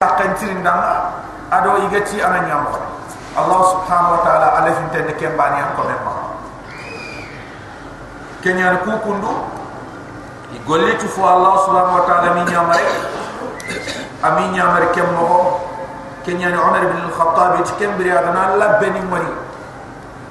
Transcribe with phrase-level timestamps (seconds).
[0.00, 1.12] kantirin danga
[1.52, 2.72] ado igati ana nyamo
[3.36, 6.14] Allah subhanahu wa ta'ala alafin tende kembani an ko memma
[8.40, 9.44] kenya ku kundu
[10.56, 12.80] igollitu fu Allah subhanahu wa ta'ala min nyamare
[14.24, 15.60] amin nyamare kemmo
[16.24, 19.28] kenya ni Umar ibn al-Khattab tikembri adana Allah beni mari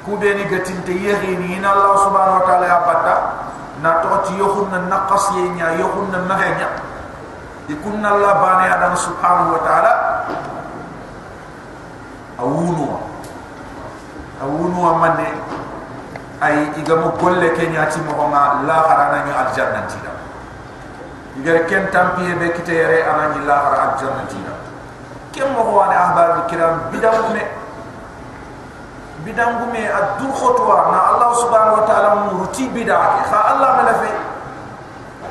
[0.02, 3.16] ku beni gatinte yehini ina Allah subhanahu wa ta'ala abata
[3.86, 6.89] na to ti yohun na naqas yenya yohun na mahenya
[7.70, 9.92] ikun Allah bani adam subhanahu wa ta'ala
[12.41, 12.98] awunu
[14.41, 15.30] awunu amane
[16.41, 20.12] ay igamu golle ke nyati mo nga la harana ni aljanna tida
[21.38, 24.54] igar ken tampiye be kitere anani la har aljanna tida
[25.30, 27.44] kem mo wani ahbar kiram bidangume
[29.22, 34.10] bidangume addu khotwa na Allah subhanahu wa ta'ala muruti bidake kha Allah malafe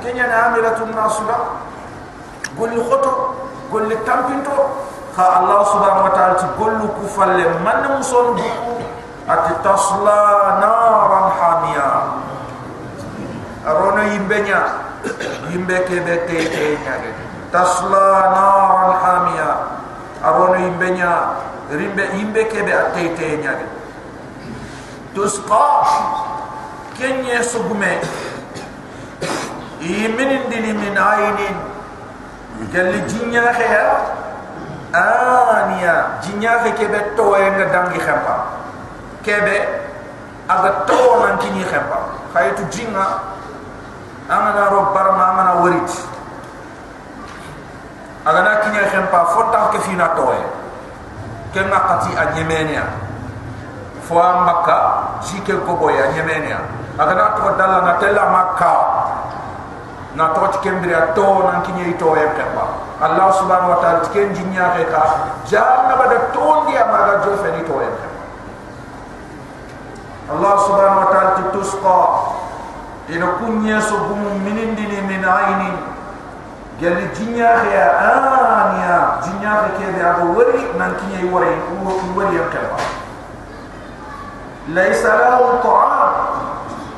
[0.06, 1.66] kenya na amilatun nasura
[2.58, 3.12] golli khoto
[3.70, 4.86] golli tampinto.
[5.18, 8.86] Kha allah subhanahu wa ta'ala ti gollu ku falle man muson buku
[9.26, 11.90] ati tasla naran hamia.
[13.66, 14.60] Arona yimbenya
[15.50, 17.10] yimbe ke be te te nyage
[17.50, 19.50] tasla naran hamia.
[20.22, 21.10] Arona yimbenya
[21.70, 23.66] rimbe yimbe ke be te te nyage
[25.14, 25.82] tusqa
[26.94, 27.98] kenye sugume.
[29.82, 31.58] Yiminin min ayinin
[32.72, 33.86] jalli jinya khaya
[34.92, 38.34] aniya jinya khe kebe to nga dangi khamba
[39.22, 39.56] kebe
[40.48, 43.06] aga to nan kini khamba khaytu jinga
[44.26, 45.90] amana ro barma amana warit
[48.26, 50.42] aga na kini khamba fotam ke fina to e
[51.54, 52.84] ke na qati a nyemenia
[54.02, 56.58] fo ambaka jike ko boya nyemenia
[56.98, 58.72] aga na to dalla na tella makka
[60.18, 62.64] na to ti kembri a to nan ki nyei to e pemba
[62.98, 65.02] allah subhanahu wa ta'ala ti ken jinya ke ka
[65.46, 67.88] janna bada to ndi ama jo fe ni to e
[70.34, 72.00] allah subhanahu wa ta'ala ti tusqa
[73.14, 75.70] ina kunya so gum minin dini min aini
[76.82, 81.54] gelli jinya ke ya ania jinya ke ke be ado wari nan ki nyei wari
[81.62, 82.82] ko ko wari ya pemba
[84.74, 86.10] laysa lahu ta'am.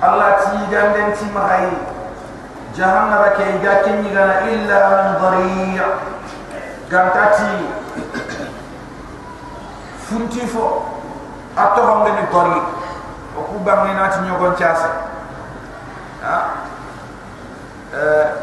[0.00, 1.68] Allah ti ganden ti mahai
[2.76, 5.84] جهنم كي جاتني غنا إلا من ضريع
[6.92, 7.56] قمتاتي
[10.10, 10.80] فنتي فو
[11.58, 12.62] أتوهم غني ضريع
[13.38, 14.90] وكو بغنينات نيوغن جاسا
[16.24, 16.44] أه؟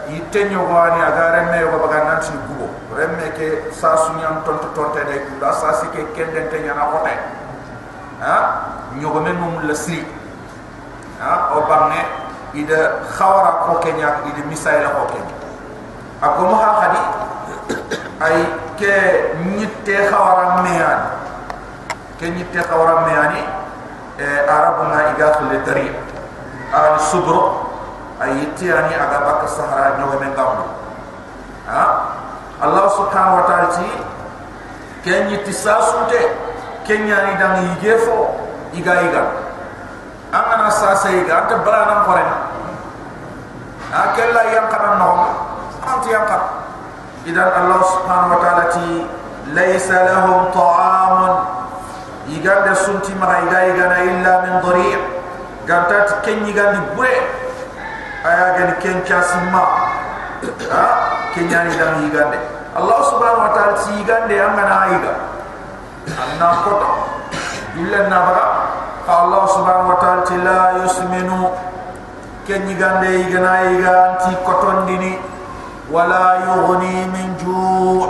[0.10, 2.68] يتن يوغاني أغار أمي يوغا بغنانت نيوغو
[2.98, 7.16] رمي كي ساسو نيام تنت تنت دي كودا ساسي كي كندن تنيانا غطي
[8.24, 8.50] أه؟
[8.96, 10.06] نيوغمين مملا سري
[11.22, 15.36] أه؟ أو بغنين ida khawara ko kenya ida misaila ko kenya
[16.22, 17.02] ako mo ha khadi
[18.22, 18.38] ay
[18.80, 18.96] ke
[19.44, 21.02] nitte khawara meyan
[22.18, 23.42] ke nitte khawara meyani
[24.18, 25.94] e arabu na iga khule dari
[26.74, 27.70] al subro
[28.18, 30.34] ay yitiani aga bak sahara nyoga men
[31.70, 31.84] ha?
[32.58, 33.90] Allah subhanahu wa ta'ala ti
[35.06, 36.34] ke nitti sasunte
[36.90, 38.34] kenya ni dang yigefo
[38.74, 39.47] iga iga
[40.32, 42.38] angana sasa iga anta balana korena
[43.92, 45.12] akella yang kana no
[45.88, 46.44] anti yang kan
[47.24, 48.88] idan allah subhanahu wa ta'ala ti
[49.56, 51.36] laysa lahum ta'amun.
[52.28, 55.00] Igande sunti ma iga igana illa min dhari'
[55.64, 57.16] gantat kenyi gandi bure
[58.28, 59.64] aya gani ken chasimma
[60.68, 60.84] ha?
[61.32, 62.36] Kenyani dam igande
[62.76, 65.14] allah subhanahu wa ta'ala ti igande amana iga
[66.20, 66.92] anna kota
[67.80, 68.46] illa nabara
[69.08, 71.52] allah subhanahu wa ta'ala ti la yusminu.
[72.48, 75.16] Kenyi gande igana iga anti koton dini.
[75.92, 78.04] Wala yughni min ju'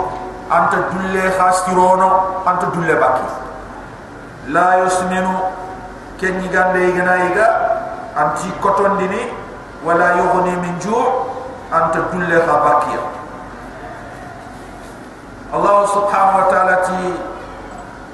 [0.50, 3.26] anta dulle khastirono anta dulle baki.
[4.50, 5.34] La yusminu.
[6.18, 7.46] Kenyi gande igana iga
[8.18, 9.30] anti koton dini.
[9.86, 11.06] Wala yughni min ju'
[11.70, 12.96] anta dulle khabaki
[15.48, 17.00] Allah subhanahu wa ta'ala ti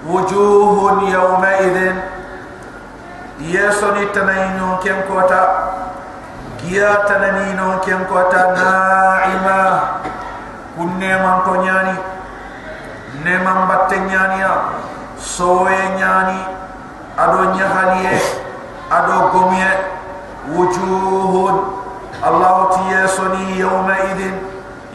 [0.06, 2.13] wujuhun yawma idhin
[3.40, 5.42] yesoni tanayno kem kota
[6.62, 9.60] giya tanani no ken ko ta naima.
[10.76, 11.94] Kunne man to nyani
[13.25, 14.52] ne man batte nyani ya
[15.19, 16.38] soe nyani
[17.19, 18.19] ado nyahaliye
[18.90, 19.70] ado gomye
[20.54, 21.56] wujuhun.
[22.25, 24.34] Allah ti yasoni yawma idin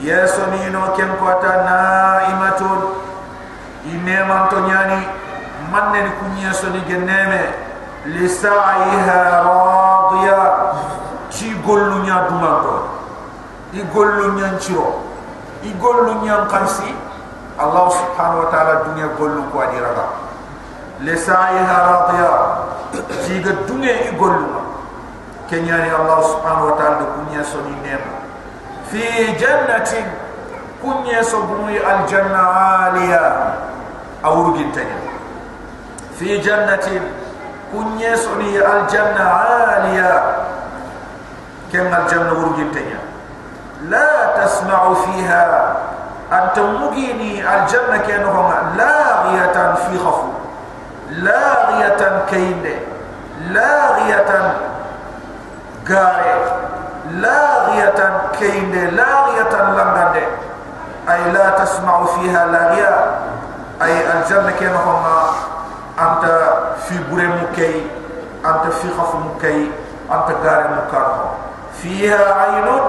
[0.01, 2.79] yasoni no ken ko ta naimatun.
[3.87, 4.99] Ine man to nyani
[5.71, 7.38] manne ni kunye soni geneme
[8.05, 10.39] لسعيها راضية.
[11.31, 12.77] شي قولوا نيا دمانكو
[13.73, 14.85] يقولوا نيا نشرو
[15.63, 16.95] يقولوا نيا نقرسي.
[17.61, 20.07] الله سبحانه وتعالى الدنيا قولوا كواني رضا.
[21.01, 22.29] لسعيها راضية.
[23.27, 24.11] شي قد دنيا
[25.49, 28.03] كن يعني الله سبحانه وتعالى كنيا سوني نيم
[28.91, 29.91] في جنة
[30.83, 33.53] كن سبوي الجنة عالية.
[34.25, 34.97] أورجنتني
[36.19, 36.87] في جنة
[37.73, 40.35] كن يسوني الجنة عالية
[41.73, 42.85] كم الجنة ورجل
[43.81, 45.75] لا تسمع فيها
[46.31, 50.27] أنت مجيني الجنة كأنهم لاغية في خفو
[51.09, 52.75] لاغية كيند
[53.41, 54.55] لاغية
[55.89, 56.51] غاري
[57.11, 60.23] لاغية كيند لاغية لنغند
[61.09, 63.05] أي لا تسمع فيها لاغية
[63.81, 65.03] أي الجنة كأنهم
[66.05, 66.33] anta
[66.87, 67.45] fi bure mu
[68.43, 69.31] anta fi khaf mu
[70.09, 70.81] anta gare mu
[71.79, 72.83] fiha aynun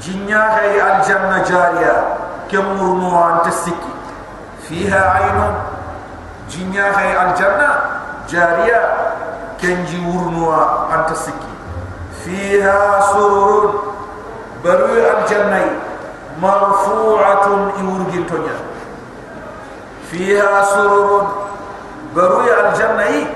[0.00, 1.94] jinya hay aljanna jariya
[2.48, 3.92] kemur mu anta sikki
[4.64, 5.54] fiha aynun
[6.48, 7.68] jinya hay aljanna
[8.26, 8.80] jariya
[9.60, 10.48] kenji wurnu
[10.88, 11.52] anta sikki
[12.24, 13.92] fiha sururun
[14.64, 15.60] baru aljanna
[16.40, 18.56] marfu'atun iwurgintonya
[20.08, 21.49] fiha sururun
[22.16, 23.26] بروي الجنة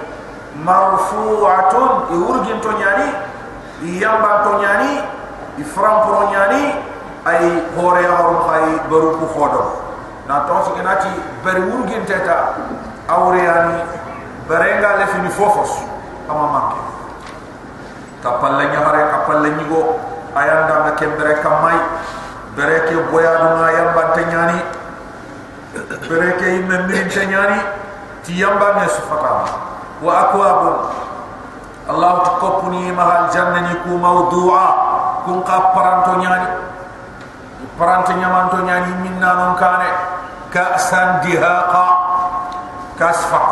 [0.65, 1.73] مرفوعة
[2.11, 3.09] يورجن تونياني
[3.83, 5.01] يامبا تونياني
[5.59, 6.75] يفرام برونياني
[7.29, 9.61] أي هوري أورم خاي بروك خودو
[10.31, 11.13] نتوفي كناتي
[11.45, 12.55] بريورجن تتا
[13.11, 13.79] أورياني
[14.51, 15.71] برينغا لفني فوفوس
[16.29, 16.73] كما مانك
[18.25, 19.83] كابل لنجاري كابل لنجو
[20.37, 21.79] أيام دامك كبرة كماي
[22.57, 24.61] بركة بويا دونا يامبا تونياني
[26.11, 27.61] بركة إيمان مين تونياني
[28.25, 29.45] tiyamba ne su fata
[30.03, 30.61] wa akwab
[31.85, 34.67] Allah to ko puni mahal jannani ku mawdu'a
[35.29, 36.49] kun ka paranto nyani
[37.77, 39.91] paranto nyamanto nyani minna non kaane
[40.49, 42.05] ka asan dihaqa.
[42.95, 43.49] Kasfaq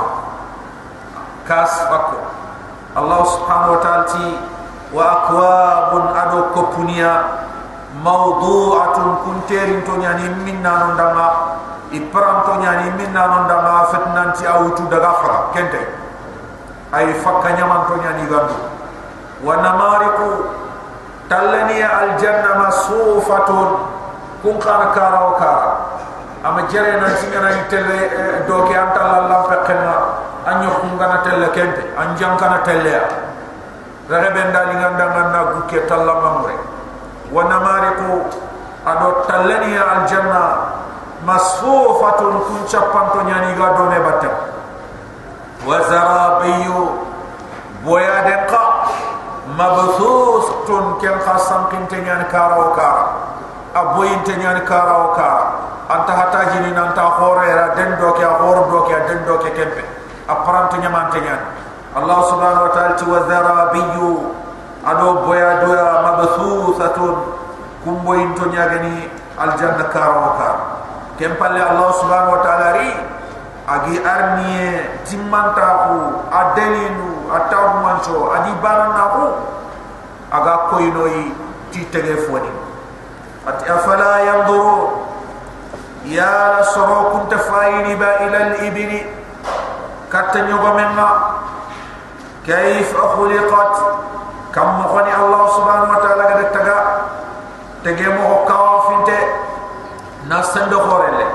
[1.50, 2.06] kasfaq
[2.94, 4.26] Allah subhanahu wa ta'ala ti
[4.94, 7.42] wa akwab adu ko puniya
[8.06, 11.26] mawdu'atun kun terin to nyani minna non dama
[11.92, 15.80] i paranto ñani minna non da ma fet nanti a wutu daga fara kente.
[16.90, 18.54] Ay fakka ñaman to ñani gandu.
[19.44, 20.28] Wa namariku
[21.28, 23.68] tallani al janna ma sufatun
[24.42, 25.76] kun kana kara wa kara.
[26.42, 29.94] Ama jere nan ci ngana telle eh, do ke la fekena
[30.46, 33.04] anyo kun ngana telle kente anjam kana telle ya
[34.10, 36.54] rebe benda li ngana ngana gukke tala mamre
[37.30, 38.26] wa namariku
[38.82, 40.71] ado tallani al janna
[41.22, 44.34] masfufatun kun chapanto nyani ga dome batam
[45.62, 46.82] wa zarabiyu
[47.86, 48.62] boya de qa
[49.54, 53.04] mabthusun kan khasam kin tenyan karo kara
[53.74, 55.46] aboyin tenyan karo kara
[55.86, 59.50] anta hata jini nanta khore ra dendo ke ya, khore do ke ya, dendo ke
[59.50, 59.82] ya kempe.
[60.26, 61.38] Apranto nyaman tenyan
[61.94, 64.10] allah subhanahu wa ta'ala tu wa zarabiyu
[64.82, 67.14] ado boya doya mabthusatun
[67.86, 69.06] kumboyin tonyagani
[69.38, 70.71] aljanna karo kara
[71.20, 72.90] kempalle Allah subhanahu wa ta'ala ri
[73.62, 74.68] agi arnie
[75.06, 75.98] timmanta ku
[76.28, 79.26] adelinu atawu manso adi barana ku
[80.32, 81.32] aga koinoi
[81.72, 82.48] ti telefoni.
[83.42, 85.02] Ati afala yanduru?
[86.06, 89.06] Ya rasuru kun tafaini ba ila al ibni
[90.10, 91.08] katanyo bamenna
[92.42, 93.74] kayf khuliqat
[94.50, 96.78] kam khani Allah subhanahu wa ta'ala gadtaga
[97.86, 98.71] tege mo kawa
[100.32, 101.26] kawafinte nasando khorele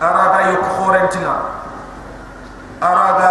[0.00, 1.34] araga yu khorentina
[2.80, 3.30] araga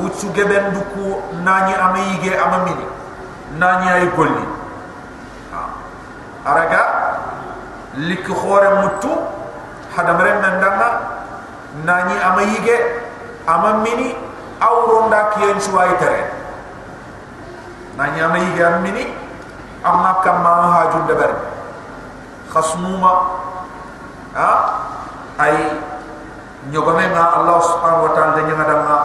[0.00, 2.84] wutsu geben duku nani ameyige amamini
[3.58, 4.44] nani ay golli.
[6.46, 6.82] Araga
[7.96, 9.10] lik khore mutu
[9.96, 10.88] hadamre nandanga
[11.84, 12.76] nani ameyige
[13.46, 14.14] amamini
[14.60, 16.24] awronda kiyen suway tere.
[17.96, 19.06] Nani ameyige amamini
[19.84, 21.34] amma kamma hajun debar
[22.52, 23.39] khasmuma
[24.34, 24.50] ha?
[25.40, 25.56] Ay
[26.68, 28.96] nyogame nga Allah subhanahu wa ta'ala nyanga dama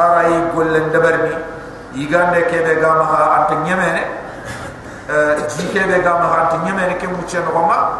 [0.00, 1.36] aray gollen dabarni
[1.92, 4.02] yigande kebe gama ha ante nyemene
[5.12, 7.92] euh jike be gama ha ante nyemene ke mu chen goma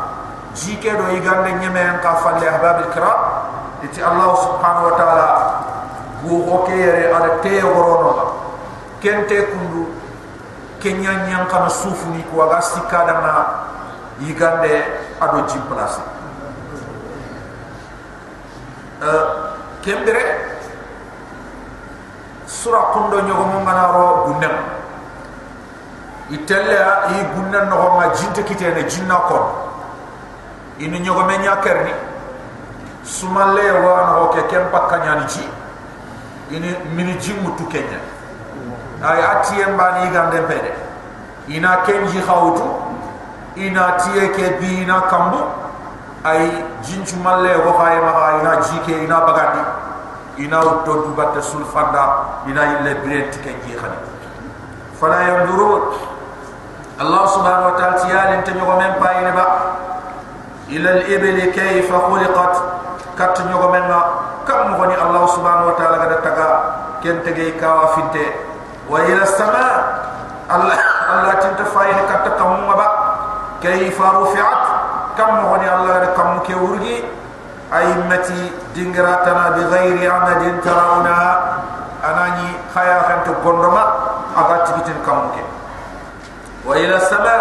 [0.57, 3.21] jike do yigande nyemene ka falle ahbab al-kiram
[3.85, 5.29] iti Allah subhanahu wa ta'ala
[6.25, 8.41] bu hokere ala te worono
[9.05, 9.93] kente kundu
[10.81, 13.33] kenya nyang kana sufu ni ko aga sikada na
[14.25, 14.81] yigande
[15.21, 16.01] ado jimplasi
[19.83, 20.23] kembere
[22.47, 24.57] sura kundo nyogo mo ngana ro gunnam.
[26.31, 26.77] Itelle
[27.09, 29.69] i gunnan no ma jinte kitene jinna ko
[30.79, 31.93] in nyogo me nyakerni.
[33.05, 35.49] Sumalle wa no ke kem pakanya ni ci
[36.51, 38.01] ini mini jimu tu kenya.
[39.03, 40.73] Ay atiyem bani gande pede
[41.49, 42.67] ina kenji khawtu
[43.57, 45.39] ina tiye ke bi ina kambu
[46.29, 49.63] ay jinchu malle wo khaye ma ina jike ina bagandi
[50.45, 52.05] ina to du batte sul fanda
[52.47, 53.99] ina ille brent kenji khani
[55.01, 55.83] fala yanzurun
[56.99, 59.47] allah subhanahu wa ta'ala tiyalin tanyo men pa ina ba
[60.69, 62.55] ila al ibli kayfa khuliqat
[63.17, 64.01] kat nyogo men ma
[64.47, 66.49] kam mo ni allah subhanahu wa ta'ala gada taga
[67.03, 68.27] ken tege kawa finte
[68.91, 69.67] wa ila sama
[70.51, 72.89] allah allah tinta fayne kat kam mo ba
[73.59, 74.68] kayfa rufi'at
[75.19, 77.03] kam mo ni allah gada kam ke urgi
[77.75, 81.19] ay mati dingratana bi ghairi amadin tarawna
[81.99, 83.83] anani khaya kan to gondoma
[84.39, 85.43] aga tibitin kam ke
[86.63, 87.37] wa ila sama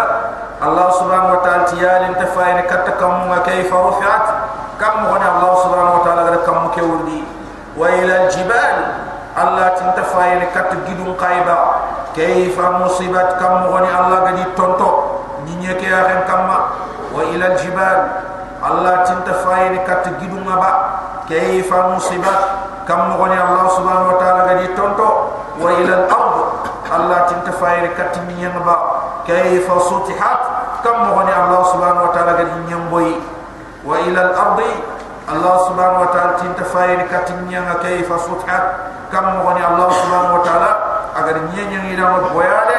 [0.58, 4.24] allah subhanahu wa ta'ala tiyalin tafayne kat kam mo kayfa rufi'at
[4.82, 7.22] kam mo ni allah subhanahu wa ta'ala gada kam ke urgi
[7.78, 7.86] wa
[23.38, 25.08] allah subhanahu wa ta'ala gadi tonto
[25.60, 26.38] wa ila al ard.
[26.88, 28.74] Allah tinta fayne kat ni nyamba
[29.28, 30.40] kayfa sutihat.
[30.80, 33.12] Kam mo ni allah subhanahu wa ta'ala gadi nyamboy
[33.84, 34.72] wa ila al ardi.
[35.28, 38.64] Allah subhanahu wa ta'ala tinta fayni katinya nga kayfa suthat
[39.12, 40.70] kam mo ni Allah subhanahu wa ta'ala
[41.20, 42.78] agar nyenya ina mo boyale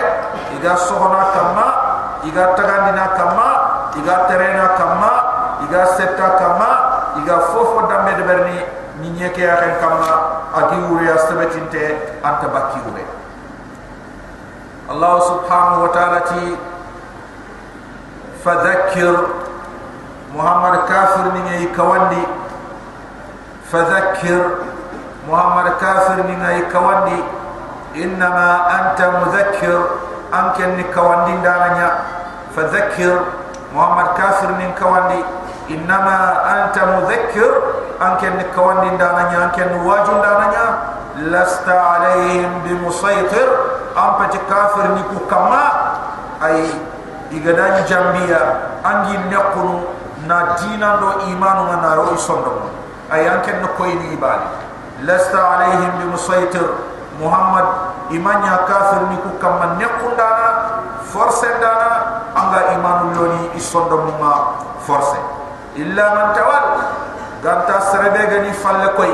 [0.58, 1.68] iga sohona kama
[2.26, 3.50] iga tagandina kama
[3.98, 5.12] iga terena kama
[5.66, 6.70] iga setta kama
[7.24, 8.58] iga fofo dambe de berni
[9.02, 10.12] nyenya ke ya kama
[10.54, 13.06] agi ure astabetinte anta bakki ure.
[14.90, 16.58] Allah subhanahu wa ta'ala ti
[18.42, 19.14] fadhakkir
[20.34, 22.24] Muhammad kafir ni ngai kawandi.
[23.70, 24.42] Fadhakkir
[25.30, 27.20] Muhammad kafir ni ngai kawandi.
[28.02, 29.78] Innama anta mudhakkir
[30.34, 31.90] anken ni kawandi dananya
[32.54, 33.39] fadhakkir
[33.74, 35.22] Muhammad kafir ni kawandi
[35.70, 37.50] innama anta mudhakkir
[38.02, 40.66] anken ni kawandi dananya anken wajun dananya.
[41.20, 43.44] Lasta alaihim bimusaitir
[43.92, 45.68] ampati kafir ni ku kama
[46.40, 46.64] ay
[47.36, 48.40] igadan jambia
[48.88, 49.84] angi nekunu
[50.24, 52.72] na dinan do imanu na ro isondo
[53.12, 53.28] ay
[53.76, 54.48] koy ni ibali
[55.04, 56.06] lasta alaihim bi
[57.20, 57.66] muhammad
[58.10, 60.50] imanya kafir ni ku kam nekundana
[61.06, 65.20] force dana anga imanu loni isondo ma force
[65.76, 66.66] illa man tawal
[67.44, 69.12] ganta serebe gani falle koy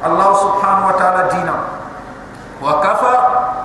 [0.00, 1.60] allah subhanahu wa ta'ala dinam
[2.60, 3.14] wa kafa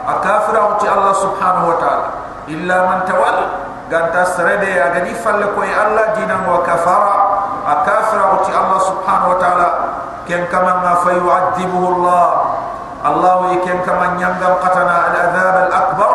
[0.05, 2.07] akafira uti allah subhanahu wa ta'ala.
[2.45, 3.37] Illa man tawal
[3.89, 7.13] ganta serebe agani falle koy allah dinam wa kafara
[7.65, 9.69] akafira uti allah subhanahu wa ta'ala.
[10.29, 12.25] Ken kama ma fa yu'adhibuhu allah
[13.05, 16.13] allah ken kama nyangam qatana al adhab al akbar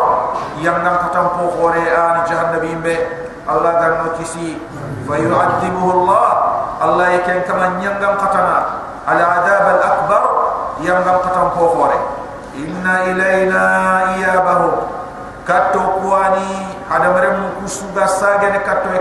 [0.59, 2.99] yangam qatam po khore an jahannabim be
[3.47, 4.59] allah ganno kisi
[5.07, 6.27] fa yu'adhibuhu allah
[6.83, 10.23] allah ken kama nyangam qatana al adhab al akbar
[10.83, 11.99] yangam qatam po khore
[12.59, 13.63] inna ilayna
[14.19, 14.91] iyabahum
[15.47, 19.01] katto kuani hada merem kusuga sagene katto e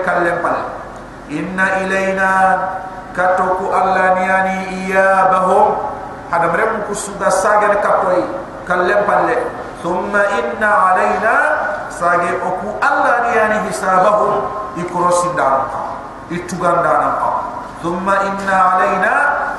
[6.32, 6.94] ilayna katto ku
[7.30, 8.24] sagene katto e
[8.66, 9.38] kallem palle.
[9.80, 11.36] Thumma inna alayna
[11.88, 14.44] sage oku alla niani hisabahum
[14.76, 15.72] ikrosindan
[16.28, 17.16] itugandan
[17.80, 19.14] thumma inna alayna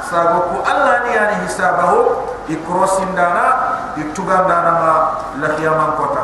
[0.04, 3.46] sage oku alla niani hisabahum ikrosindana
[3.96, 4.94] itugandana ma
[5.40, 6.22] la qiyaman kota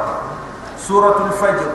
[0.76, 1.70] suratul fajr.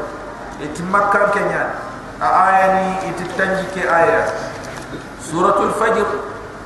[0.61, 1.73] Itimakkan kenya
[2.21, 4.29] aya ni ititanji ke aya
[5.17, 6.05] suratul fajr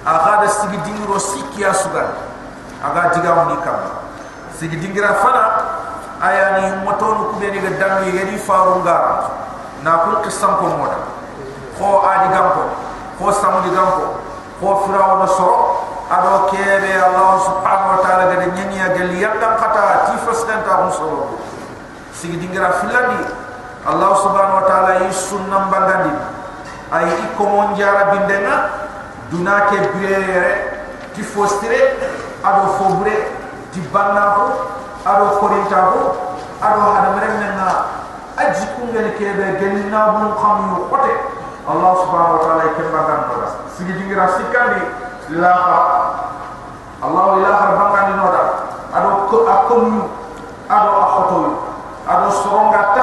[0.05, 2.13] agada sigi dingiro sikia sugan
[2.85, 3.81] aga diga ni kam
[4.53, 5.43] sigi dingira fana
[6.21, 9.33] aya ni motonu kubeni ga dangi yedi farunga
[9.81, 10.97] na kul qissam ko moda
[11.81, 12.63] ko adi gampo
[13.17, 14.21] ko samudi gampo
[14.61, 15.57] ko firawna soro
[16.05, 20.85] ado kebe allah subhanahu wa ta'ala gade nyanyi ya gali yandam kata tifas dan ta
[20.85, 21.41] musoro
[22.13, 23.25] sigi dingira filandi
[23.89, 26.13] allah subhanahu wa ta'ala yi sunnam bangandi
[26.93, 28.84] ay iko monjara bindenga
[29.31, 30.45] dunake biere
[31.13, 31.97] ti fostire
[32.43, 33.31] ado fobre
[33.71, 34.45] ti bannaho
[35.05, 36.01] ado korintaho
[36.61, 37.67] ado hada merenna
[38.37, 41.13] aji kungel kebe gali na bun xam yu xote
[41.67, 43.35] allah subhanahu wa ta'ala kembangando
[43.77, 44.81] sigi dingira sikandi
[45.41, 45.79] laha
[47.03, 48.43] Allah ilaha bangani noda.
[48.95, 49.85] Ado ko akom
[50.71, 51.39] ado akhoto
[52.07, 52.94] ado soronga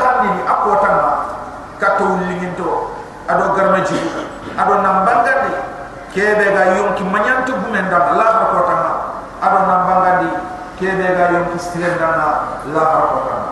[6.14, 8.83] kebe ga yonki manyantu gumen da la har ko tan
[9.40, 10.28] ado na bangandi
[10.78, 12.26] kebe ga yonki siren da na
[12.75, 13.42] la har ko tan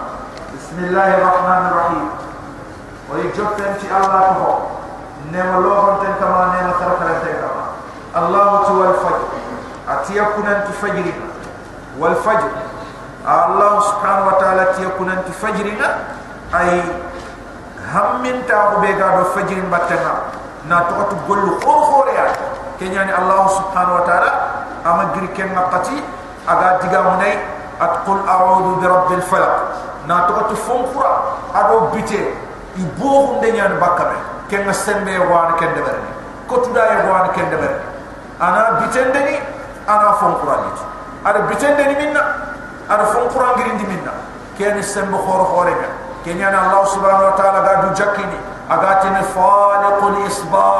[0.52, 2.06] bismillahir rahmanir rahim
[3.08, 4.50] wa yajtan ti allah ko
[5.32, 7.64] ne lo hon tan kama ne ma tar kala tan kama.
[8.10, 9.22] Allah tu wal fajr.
[9.86, 11.14] Atiya kunan ti fajri
[11.98, 12.50] wal fajr.
[13.22, 15.88] Allah subhanahu wa ta'ala tiya kunan ti fajri na
[16.56, 16.82] ay
[17.92, 20.29] hammin ta ko be ga do fajri batana
[20.68, 22.32] na to to gollu khor khor ya
[22.78, 24.30] kenya ni allah subhanahu wa ta'ala
[24.84, 26.00] ama gir ken ngapati
[26.48, 27.36] aga diga munay
[27.80, 29.54] at qul a'udhu bi rabbil falaq.
[30.08, 32.32] Na to to fonfura ado bite
[32.76, 34.16] i bo hunde nyan bakabe
[34.48, 36.10] ken sembe wan ken de berni
[36.48, 37.48] ko tuda e wan ken
[38.40, 39.36] ana bitende ni
[39.86, 40.70] ana fonfura ni.
[41.24, 42.22] Ada bitende ni minna
[42.88, 44.12] ada fonfura ngir ndi minna.
[44.56, 45.88] Ken sembe khor khore ga
[46.24, 50.70] kenya ni allah subhanahu wa ta'ala ga du jakini agati ni faliqul isba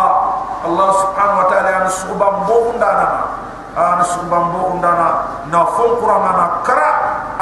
[0.63, 3.09] Allah subhanahu wa ta'ala an subam bohundana
[3.75, 5.09] an subam bohundana
[5.51, 6.91] na fon qur'ana na kara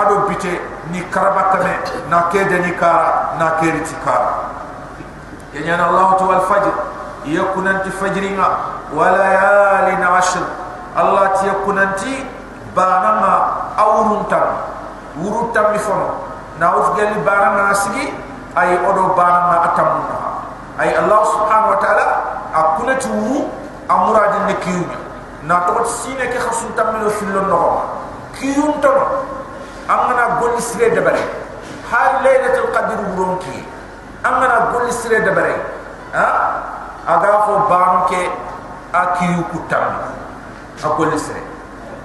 [0.00, 0.56] ado bite
[0.88, 1.76] ni karabakame
[2.08, 4.48] na kede ni kara na keri ti kara
[5.52, 6.72] kenya Allah tu al fajr
[7.28, 8.48] yakunanti fajringa
[8.96, 10.44] wa layalin ashr
[10.96, 12.24] Allah ti yakunanti
[12.72, 14.48] bananga awruntam
[15.20, 16.24] wurutam mi fono
[16.56, 18.14] na ufgali bananga sigi
[18.56, 20.27] ay odo bananga atamuna
[20.80, 22.06] أي الله سبحانه وتعالى
[22.54, 23.11] أقول تو
[23.90, 24.90] أمراد النكيون
[25.42, 27.82] ناتوت سينة كي خصون تملو في النهار
[28.40, 29.06] كيون تما
[29.90, 31.25] أمنا قول سر دبري.
[31.92, 33.64] هل ليلة القدر برونكي
[34.26, 35.56] أمنا قول سر دبري.
[36.14, 36.28] ها؟
[37.08, 38.12] أغافو بانك
[38.94, 39.92] أكيو كتام.
[40.85, 41.40] أقول سر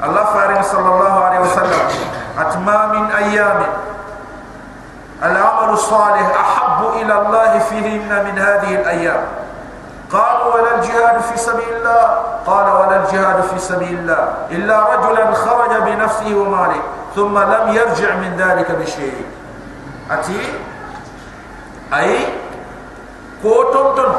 [0.04, 1.84] الله فارغ صلى الله عليه وسلم.
[2.40, 3.68] أتما من أيامه
[5.24, 9.24] العمل الصالح أحب إلى الله فيهن من هذه الأيام.
[10.12, 12.06] قال ولا الجهاد في سبيل الله.
[12.48, 14.34] قال ولا الجهاد في سبيل الله.
[14.52, 16.82] إلا رجلا خرج بنفسه وماله
[17.16, 19.26] ثم لم يرجع من ذلك بشيء.
[20.12, 20.54] أتي؟
[21.94, 22.28] أي؟
[23.42, 24.16] كوتون تون.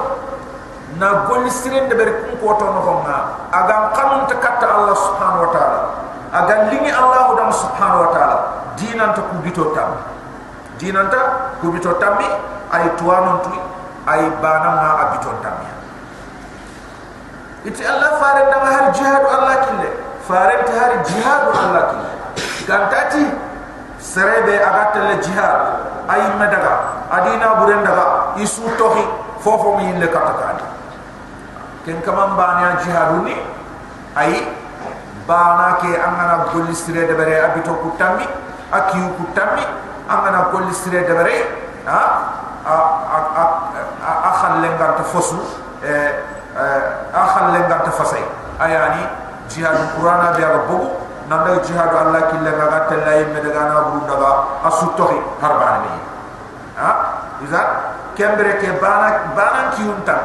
[0.98, 3.18] نقول سرين دبركم كوتون هما
[3.55, 5.81] أغان قانون تكت الله سبحانه وتعالى.
[6.35, 8.38] أغان لني الله دم سبحانه وتعالى.
[8.76, 10.13] دينا تكو بيتو تام.
[10.78, 12.26] dinanta ku bito tambi
[12.72, 13.52] ay tuwanon tu
[14.06, 15.68] ay banam na abito tambi.
[17.64, 19.90] Iti allah fare na har jihad allah kille.
[20.28, 22.10] Fare ta har jihad allah kille.
[22.68, 23.24] Kantati
[23.98, 25.60] serebe agatele jihad.
[26.04, 29.04] Ay medaga adina burendaga isu tohi
[29.40, 30.64] fofo mi le katakani
[31.84, 33.37] ken kamam bana jihaduni
[34.16, 34.32] ay
[35.28, 38.24] bana ke angana gulisire de bere abito kutami
[38.72, 39.62] akiyu kutami
[40.08, 41.36] angana golisire de bere
[41.86, 42.00] ha?
[42.64, 45.36] A a a a khallengar ta fosu
[45.84, 46.12] eh
[47.12, 48.24] akhal lenga ta fasay
[48.62, 49.04] ayani
[49.52, 50.78] jihad qur'ana bi rabbu
[51.28, 54.30] nanda jihad allah killa ga ta lay me daga na buru daga.
[54.64, 54.88] Asu
[55.42, 56.00] harbani ni.
[56.80, 56.90] Ha?
[57.44, 57.60] Iza
[58.16, 60.16] kembre ke bana bana ki unta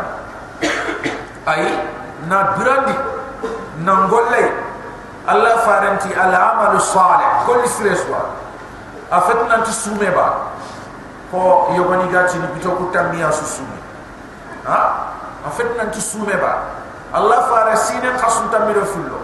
[1.50, 1.66] ay
[2.30, 2.96] na birandi
[3.84, 4.44] na ngolle
[5.28, 7.60] allah faranti al amal salih kol
[9.10, 10.34] sreswa afatna ti sume ba
[11.32, 13.78] ko yogoni gati ni bito kutamia susumi
[14.66, 15.14] ha
[15.46, 16.58] en fait nan ci soumé ba
[17.14, 19.20] allah fara sinen khasun tamiro fullo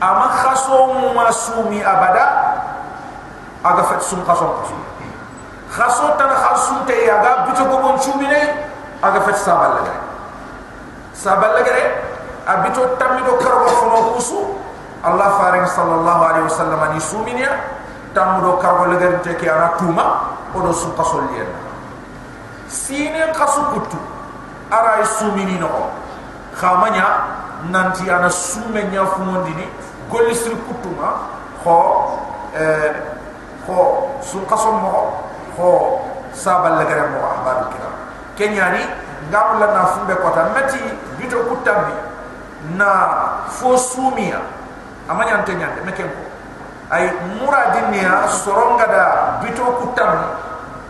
[0.00, 2.26] ama khaso ma soumi abada
[3.64, 4.76] aga fet sum khaso khaso
[5.70, 8.42] khaso tan khasun te yaga bito ko bon soumi ne
[9.02, 10.00] aga fet sabal la gare
[11.14, 11.84] sabal la gare
[12.46, 14.38] abito tamido karbo fono kusu
[15.04, 17.48] allah fara sallallahu alaihi wasallam ni soumi ne
[18.14, 20.04] tamudo karbo la gare te ki ana tuma
[20.54, 21.46] odo sum khaso liyen
[22.68, 23.98] sinen khasu kutu
[24.70, 25.90] ara ay sumini no
[26.54, 27.06] khamanya
[27.70, 29.66] nanti ana sume nya fumondi ni
[30.10, 31.28] golli sir kutuma
[31.62, 31.76] kho
[32.54, 32.94] eh
[33.66, 35.24] kho sun qasom mo
[35.56, 36.00] kho
[36.32, 37.88] sabal la garam mo ahbadu kira.
[38.36, 38.82] Kenyani
[39.30, 40.82] ngam la na fumbe kota meti
[41.18, 41.94] bito kutambi
[42.76, 42.90] na
[43.48, 44.40] fo sumia
[45.08, 46.33] amanya antenya meken ko
[46.94, 47.10] ay
[47.42, 49.04] muradinnya soronga da
[49.42, 50.30] bito kutambi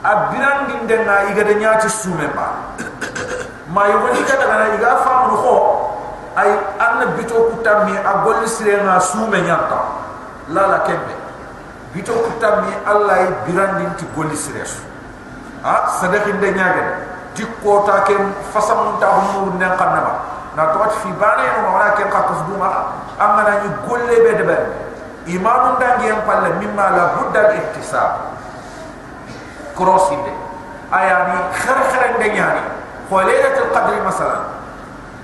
[0.04, 2.60] abirandin denna igade nyati sume ba
[3.72, 5.54] ma yoni ka daga na iga famu ko
[6.36, 6.50] ay
[6.82, 9.80] an bito kutami a golli sirenga sume nyanta
[10.52, 11.14] la la kembe.
[11.94, 14.82] Bito kutami allah ay birandin ti golli siresu.
[15.62, 15.94] Ha?
[16.02, 16.84] Sadaki de nyaage
[17.38, 20.26] ti ko ta kem fasam ta mu ne kanaba
[20.58, 22.98] na to fi bane no wala kem ka ko duma.
[23.16, 24.44] Amma na ni golle be de
[25.26, 28.10] imam dangi yang pale mimma la budda al ihtisab
[29.72, 30.32] crossing de
[30.92, 32.62] ayani khar khar de nyani
[33.08, 34.42] khalilat al qadr masalan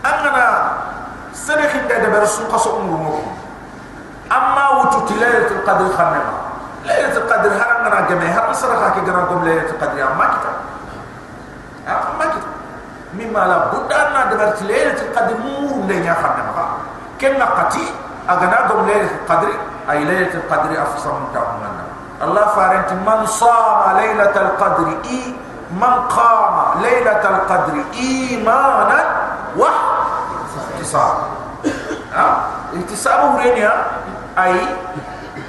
[0.00, 0.48] anna
[1.36, 3.20] sanakh de de bersu qaso umru
[4.32, 6.20] amma wutu lailat al qadr khamma
[6.88, 10.24] lailat al qadr har anna gama har sarakha ki gana kum lailat al qadr amma
[10.32, 10.56] kitab
[11.84, 12.50] amma kita.
[13.10, 16.64] Mimma la budda anna de bersu lailat al qadr mu de nyani khamma
[17.20, 17.84] kenna qati
[18.24, 21.70] agana gum lailat al qadr اي ليله القدر افصم تامنا
[22.22, 25.34] الله فارنت من صام ليله القدر اي
[25.70, 29.00] من قام ليله القدر ايمانا
[29.56, 31.26] واحتسابا
[32.76, 33.72] احتسابه رينيا
[34.38, 34.54] اي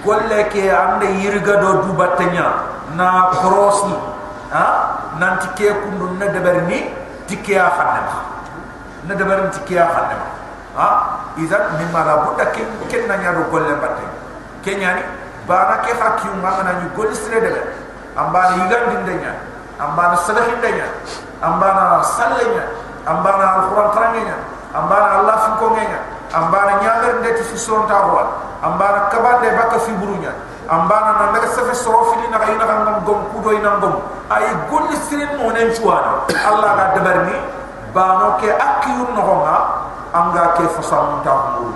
[0.05, 2.47] قول لك عند يرغدو دوبتنيا
[2.97, 3.97] نا كروسي
[4.53, 4.65] ها
[5.19, 6.79] نانتي كي كوندو ندبرني
[7.27, 8.07] تيكيا خدم
[9.07, 10.21] ندبرني تيكيا خدم
[10.77, 10.89] ها
[11.37, 14.20] اذا مما لا بد كن كن نيا رو كل باتي
[14.63, 15.03] kenya ni
[15.47, 17.61] bara ke hakiu mama ni nyugo lisire dele
[18.15, 19.33] ambana igan dindenya
[19.81, 20.87] ambana sadahin denya
[21.41, 22.65] ambana sallenya
[23.09, 24.37] ambana alquran tranenya
[24.77, 25.99] ambana allah fu kongenya
[26.33, 28.29] ambana nyamer ndeti fu son tawwa
[28.61, 30.31] ambana kabande baka fi burunya
[30.69, 33.97] ambana na mere safi sorofi ni na gom gom kudo ina gom
[34.29, 35.73] ay gulli sirin mo nen
[36.45, 37.35] allah ga debar ni
[37.91, 39.57] bano ke akiyun no angga
[40.13, 41.73] anga ke fasal mo tawmu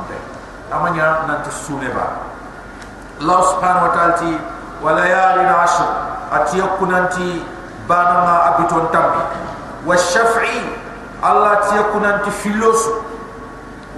[0.66, 1.52] Namanya amanya nan to
[3.21, 4.37] الله سبحانه وتعالى
[4.83, 5.89] وليالي العشر
[6.33, 7.43] أتيكوننتي
[7.89, 9.23] بانما أبيتون تامي
[9.87, 10.63] والشفعي
[11.25, 12.83] الله تيكوننتي فيلوس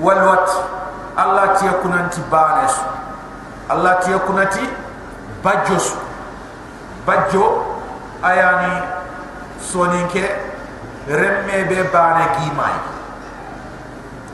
[0.00, 0.50] والوات
[1.18, 2.74] الله تيكوننتي بانس
[3.70, 4.64] الله تيكوننتي
[5.44, 5.86] بجوس
[7.06, 7.44] بجو
[8.24, 8.74] أياني
[9.62, 10.14] سونينك
[11.10, 12.76] رمي بي باني كيماي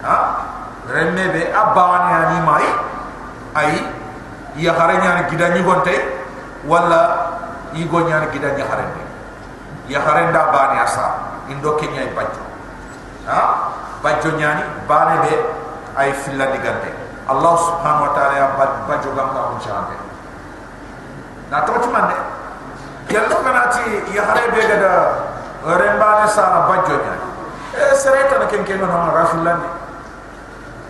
[0.04, 0.18] ها
[0.90, 2.64] رمي بي أباني يعني ماي
[3.57, 3.91] أي
[4.57, 5.95] ya hare nyaan gida ni gonte
[6.67, 7.01] wala
[7.73, 9.03] i go nyaan gida ni hare ni
[9.93, 11.05] ya hare nda bani asa
[11.49, 12.43] indo kenya i bajjo
[13.27, 13.39] ha?
[14.03, 15.33] Bajjo nyaani bane be
[15.95, 16.91] ay filla digante
[17.27, 18.47] allah subhanahu wa taala ya
[18.87, 19.95] bajjo gam ka on chante
[21.49, 22.15] na to ci mande
[23.07, 24.91] yalla kana ti ya hare be gada
[25.79, 27.27] rembane sara bajjo nyaani
[27.79, 29.67] e sereta na ken ken no rafillandi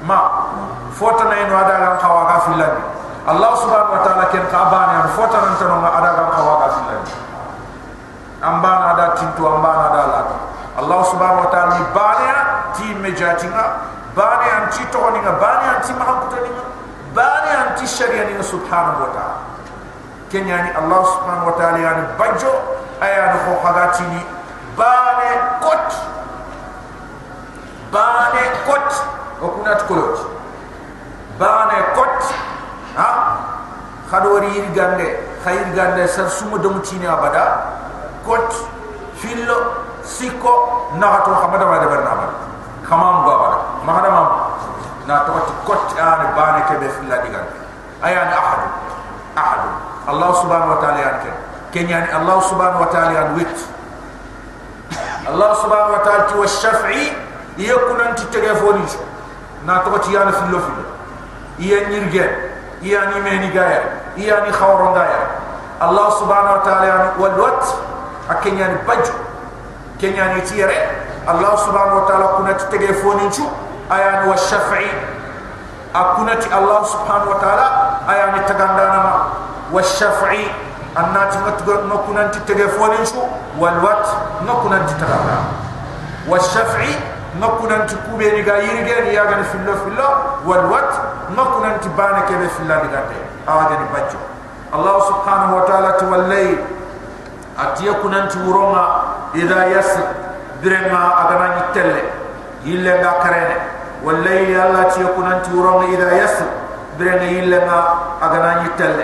[0.01, 0.17] ma
[0.91, 2.81] fota na ino ada gam kawa gafillandi
[3.23, 7.01] Allah subhanahu wa ta'ala ken kabani an fota nan tan ma ada gam awaga filan
[8.43, 10.21] ambana ada tintu ambana ada la
[10.75, 12.27] Allah subhanahu wa ta'ala ni bani
[12.75, 13.65] ti mejatinga
[14.11, 16.51] bani an ti to ni bani an ti mahakuta ni
[17.15, 19.37] bani an ti sharia ni subhanahu wa ta'ala.
[20.27, 22.51] Ken yani Allah subhanahu wa ta'ala yani bajo
[22.99, 24.21] aya no hagati ni
[24.75, 25.31] bani
[25.63, 25.87] kot.
[27.87, 28.89] Bani kot.
[29.43, 30.33] Okunat kolot
[31.39, 32.19] bani kot
[32.95, 33.09] ha?
[34.09, 37.73] Khadori yir gande khayir gande sar suma dum tini abada.
[38.25, 38.53] Kot
[39.17, 42.27] fillo siko na to khamada wa dabar na ba
[42.85, 44.29] khamam go abada mahada mam.
[45.07, 45.31] Na to
[45.65, 47.45] kot an bane ke be filla digal
[48.01, 48.61] ayan ahad.
[49.35, 49.61] Ahad.
[50.07, 51.31] Allah subhanahu wa ta'ala yan ke.
[51.71, 53.55] Kenyani allah subhanahu wa ta'ala yan wit.
[55.23, 57.05] Allah subhanahu wa ta'ala ti wa shafi'i
[57.57, 58.83] yakunan ti telefoni
[59.65, 60.83] na to ti yana fillo fillo
[61.61, 62.52] iya nyirgen
[62.83, 65.39] iya ni meni gaya iya ni khawro gaya
[65.79, 67.63] Allah subhanahu wa ta'ala yani wal wat
[68.29, 69.15] akenya ni baju
[69.99, 70.79] kenya ni tire
[71.23, 73.47] Allah subhanahu wa ta'ala kuna tege foni chu
[73.87, 74.91] aya ni wa shafi'i
[75.95, 77.67] akuna ti Allah subhanahu wa ta'ala
[78.07, 79.15] aya ni tagandana ma
[79.71, 80.51] wa shafi'i
[80.95, 83.23] annati matgo no kuna tege foni chu
[83.59, 84.03] wal wat
[84.43, 85.47] no kuna tagandana
[86.27, 86.35] wa
[87.32, 90.10] shafi'i نكون انت كوبيني غا يرغن يا غن في الله في الله
[90.46, 90.92] والوات
[91.38, 94.18] نكون انت بانك في الله دغاتي اواجن باجو
[94.74, 96.56] الله سبحانه وتعالى تولي
[97.58, 99.02] اتيكون انت وروما
[99.34, 100.06] اذا يسر
[100.64, 101.96] برما اغنا نتل
[102.64, 103.50] يلا غا كرين
[104.04, 106.46] والليل الله تيكون انت وروما اذا يسر
[106.98, 107.84] برنا يلا
[108.22, 108.96] اغنا نتل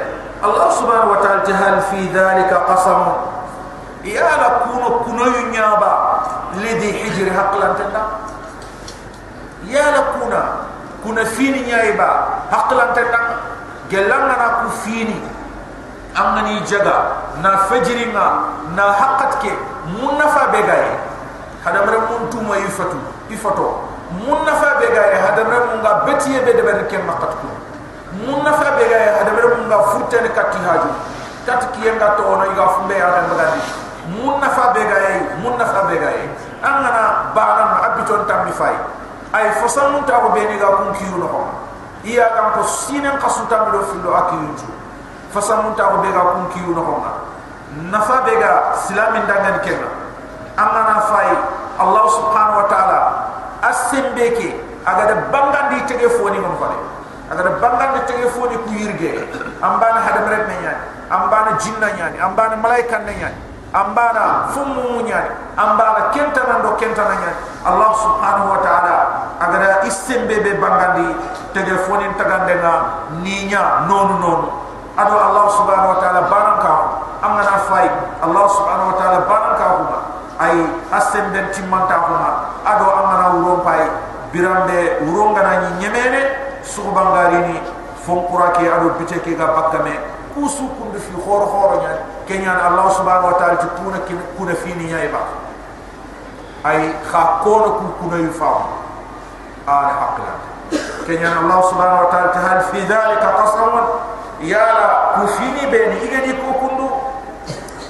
[0.45, 2.51] الله سبحانه وتعالى هل في ذلك
[6.56, 8.04] لدي حجر حق لن تنا
[9.68, 10.44] يا لكونا
[11.04, 12.10] كنا فيني نيايبا
[12.52, 13.20] حق لن تنا
[13.92, 15.20] جلنا نكو فيني
[16.20, 16.98] أمني جدا
[17.44, 18.26] نفجرنا
[18.78, 19.44] نحقتك
[20.04, 20.98] منفى بغاية
[21.66, 23.72] هذا مرة منتوم ويفتو يفتو
[24.28, 27.50] منفى بغاية هذا مرة منغا بتي يبدو بركي مقتكو
[28.28, 30.92] منفى بغاية هذا مرة منغا فرتين كاتي هاجو
[31.48, 33.62] كاتي كيانغا تونا يغا فمبيا دمغاني
[34.26, 36.28] منفى بغاية منفى بغاية
[36.64, 38.76] angana bana ma abiton tambi fay
[39.34, 41.48] ay fosal mun ta ko beni ga kun kiru no
[42.04, 44.68] iya kan ko sinen kasu tambi do fillo akiyunju
[45.32, 46.94] fosal mun ta ko bega kun kiru no ko
[47.94, 49.90] nafa bega silamin dangan kenna
[50.58, 51.30] angana fay
[51.80, 53.00] allah subhanahu wa taala
[53.64, 56.78] asimbeke aga de bangan di tege foni mon fare
[57.32, 59.12] aga de bangan di tege foni ku yirge
[59.62, 66.42] ambana hadam rek nyaani ambana jinna nyaani ambana malaika nyaani ambana fumu nyani ambana kenta
[66.48, 68.96] nando kenta nyani allah subhanahu wa ta'ala
[69.40, 71.16] aga da istembe be bangandi
[71.54, 72.74] tege foni tagande nga
[73.22, 74.50] ninya nonu nonu.
[75.00, 76.74] Ado allah subhanahu wa ta'ala bananka
[77.24, 77.88] amana fay
[78.20, 80.00] allah subhanahu wa ta'ala bananka huma.
[80.40, 80.56] Ay
[80.92, 82.52] asem den timanta huma.
[82.68, 83.86] Ado amana wuro pay
[84.32, 86.22] birambe wuro ngana ni nyemene
[86.64, 87.56] suko bangari ni
[88.06, 89.94] fonkura ke ado biteke ga bakame
[90.36, 91.96] kusu kundu fi khoro khoro nya
[92.30, 93.98] kenya allah subhanahu wa ta'ala tukuna
[94.38, 95.18] kuna fini nya iba.
[96.62, 98.52] Ay kha kono ku kuna yufa
[99.66, 100.34] ala haqla
[101.10, 103.86] kenya allah subhanahu wa ta'ala tahal fi dhalika qasamun
[104.46, 104.88] ya la
[105.18, 106.88] kufini beni igani ku kundu.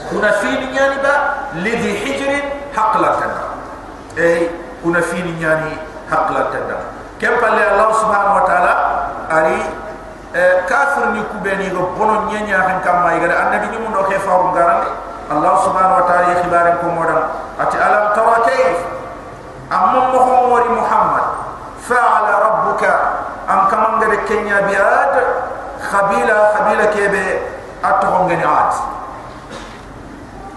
[0.10, 1.14] Kuna fini nyani ba
[1.60, 3.30] lidhi hijrin haqlatan
[4.18, 4.48] ay
[4.82, 5.76] kuna fini nyani
[6.10, 6.66] haqlatan
[7.20, 8.74] kem palle allah subhanahu wa ta'ala
[9.28, 9.60] ari
[10.34, 14.04] كافر ني كوبيني لو بونو ني ني خن كام ماي غدا اندي ني مون دو
[14.04, 14.84] خي فارو غارال
[15.32, 17.18] الله سبحانه وتعالى خبار كو مودا
[17.62, 18.78] اتي الم ترى كيف
[19.74, 21.26] ام مخو موري محمد
[21.90, 22.84] فعل ربك
[23.50, 25.14] ام كام غدا كنيا بياد
[25.92, 27.40] خبيلا خبيلا كيبي
[27.86, 28.46] اتهم غني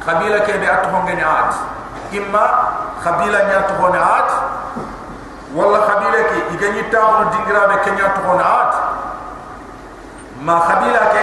[0.07, 1.25] خبيلا كيبي اتهم غني
[2.19, 2.45] اما
[3.05, 4.31] خبيلا ني اتهم عاد
[5.89, 8.41] خبيلا كي يغني تاغون دينغرام كنيا اتهم
[10.43, 11.23] at ma khabila ke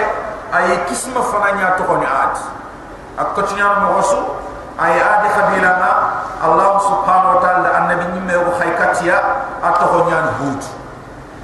[0.52, 2.36] ay kisma fana nya to hone at
[3.20, 4.16] akko tinya mo wasu
[4.80, 5.90] ay adi khabila na
[6.40, 9.16] allah subhanahu wa ta'ala annabi nyimme ko khaykatiya
[9.60, 10.62] at to honya hud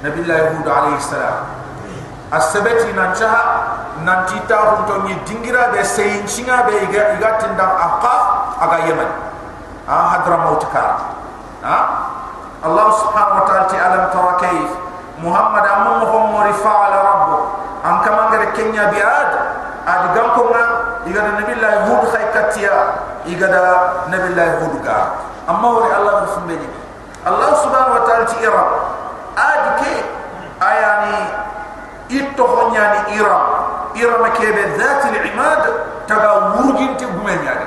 [0.01, 1.45] nabillahi hud alayhi salam
[2.33, 3.45] asabati nan chaha
[4.01, 8.17] nan tita hunto ni dingira be seyin singa be iga iga tinda aqa
[8.57, 9.09] aga yemen
[9.85, 10.17] a
[17.83, 19.31] allah wa ti an kama ngare kenya bi ad
[19.85, 20.63] ad gam ko nga
[21.05, 22.75] iga da nabillah hud khaykatiya
[23.25, 23.63] iga da
[24.09, 24.99] nabillah hud ga.
[25.47, 26.67] Amma wori allah fumbe ni
[27.25, 28.65] allah subhanahu wa ta'ala ti ira
[29.37, 29.93] ad ke
[30.59, 31.17] ayani
[32.09, 33.45] itto honyani iram.
[33.97, 35.63] Iram kebe dhati al-imad
[36.07, 37.65] taga wurgin te gumenya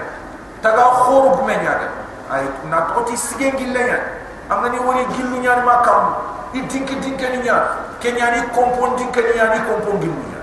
[0.63, 1.91] taga khor gumenya
[2.31, 6.16] ay na toti sigengi lenya amani woni gillu nyani makam
[6.54, 7.56] idinki dinki ni nya
[8.00, 10.42] kenyani kompon dinki ni nyani kompon gillu nya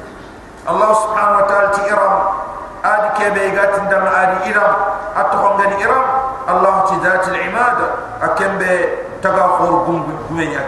[0.66, 2.16] allah subhanahu wa ta'ala ti iram
[2.82, 4.72] adi kebe gati ndam adi iram
[5.14, 6.04] atto hongani iram
[6.46, 7.78] allah ti dhati al-imad
[8.22, 8.72] akembe
[9.22, 9.86] taga khor
[10.28, 10.62] gumenya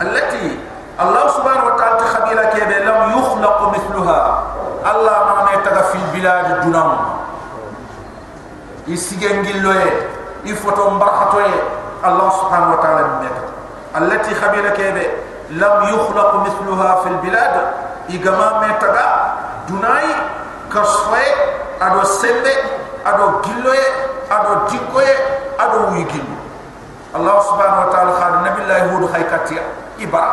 [0.00, 0.56] التي
[1.00, 4.20] الله سبحانه وتعالى خبيرا كيبه لم يخلق مثلها
[4.80, 6.90] الله ما نتغى في البلاد الدنام
[8.88, 9.84] يسيجن جلوه
[10.44, 11.52] يفتو مبرحتوه
[12.07, 13.43] الله سبحانه وتعالى نيتا
[13.97, 15.07] التي خبير كيبه
[15.49, 17.55] لم يخلق مثلها في البلاد.
[18.09, 19.07] إجماع متغا
[19.69, 20.05] دوناي
[20.73, 21.27] كسوي
[21.81, 22.55] أدو سمبي
[23.05, 23.85] أدو جلوي
[24.31, 25.09] أدو جيكوي
[25.59, 26.25] أدو ويجيل
[27.15, 29.63] الله سبحانه وتعالى خال نبي الله هود خيكاتيا
[30.01, 30.23] إبا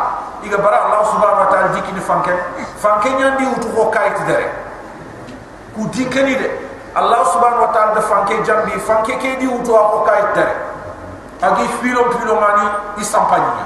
[0.43, 2.37] إذا برا الله سبحانه وتعالى جيكي فانكين
[2.83, 4.47] فانكن يندي وتوكو كايت دري
[5.75, 6.37] كوديكني
[6.97, 10.55] الله سبحانه وتعالى فانكين جنبي فانكين كيدي وتوكو كايت دري
[11.41, 13.65] agi filo filo mani lah isampanya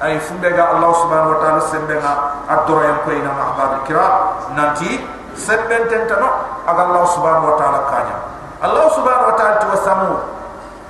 [0.00, 0.20] ay ah.
[0.22, 2.12] fumbega allah subhanahu wa ta'ala sembenga
[2.46, 4.06] adoro yang ko ina mahbab kira
[4.54, 5.00] nanti
[5.36, 6.30] sembben tenta no
[6.68, 8.16] aga allah subhanahu wa ta'ala kanya.
[8.60, 10.12] Allah subhanahu wa ta'ala tuwa samu.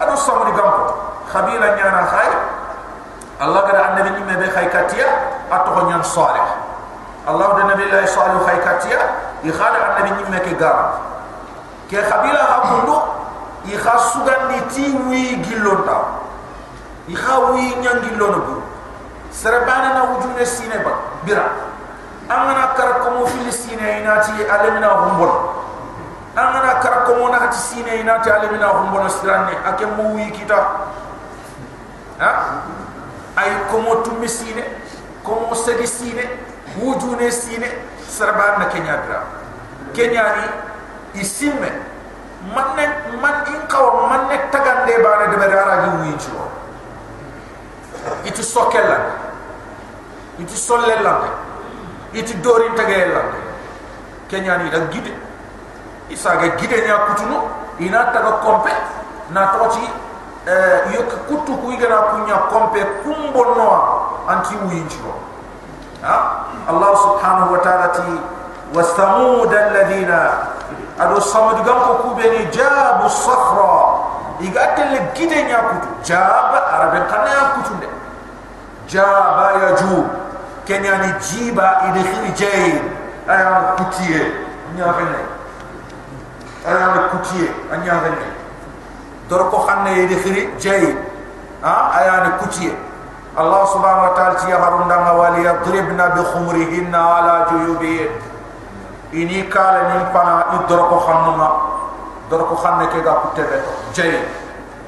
[0.03, 0.85] Adu samu di gampo
[1.31, 2.31] khabila nyana khay
[3.41, 5.07] allah kada an nabi mebe khay katia
[5.53, 6.49] atto ko nyan salih.
[7.29, 9.01] Allah de nabi allah salih khay katia
[9.47, 10.99] ikhala an nabi mebe ke gar
[11.87, 12.57] ke khabila ha
[13.67, 15.99] i kha sugandi ti wi gillon ta
[17.09, 18.63] i kha wi nyangillon bu
[19.31, 20.93] serbana na wujune sine ba
[21.25, 21.45] bira
[22.29, 25.33] amana kar ko mo sine ina ti alamina humbon
[26.37, 30.31] amana kar ko mo na ti sine ina ti alamina humbon strane akem mo wi
[30.31, 30.89] kita.
[32.19, 32.31] Ha?
[33.37, 34.63] Ay ko mo tumi sine
[35.25, 36.25] ko mo segi sine
[36.79, 37.67] wujune sine
[38.09, 39.21] serbana kenya bira.
[39.93, 40.47] Kenya ni
[41.21, 41.90] isime
[42.49, 42.85] manne
[43.21, 46.41] man in kaw manne tagande bana de bedara gi wincho
[48.25, 48.99] itu sokella
[50.41, 51.37] itu sollella
[52.13, 53.23] itu dori tagaella
[54.29, 55.13] kenya ni da gide.
[56.09, 58.73] Isa ga gide nya kutuno ina taga kompe
[59.31, 59.85] na toti
[60.47, 63.71] eh yok kutu ku igana kunya kompe kumbo no
[64.27, 65.13] anti wincho
[66.03, 66.49] ha?
[66.67, 68.11] Allah subhanahu wa ta'ala ti
[68.75, 70.50] wasamud alladhina
[71.01, 73.77] ado samud gam ko kubeni jabu sakhra
[74.41, 77.89] igatel gide nya kutu jab arabe kanne ya kutunde
[78.89, 80.05] jaba ya ju
[80.69, 82.65] kenya ni jiba ide khiri jay
[83.29, 84.21] aya kutiye
[84.77, 85.21] nya fene
[86.69, 88.29] aya kutiye anya fene
[89.29, 90.85] dor ko xanne ide khiri jay
[91.65, 92.73] ha aya ni kutiye
[93.31, 98.11] Allah subhanahu wa ta'ala tiya harunda ma wali yadribna bi khumrihinna ala juyubihin
[99.13, 101.49] ini kala ni pana idor ko xannuma
[102.31, 103.59] dor ko xanne ke ga kutebe
[103.91, 104.23] jay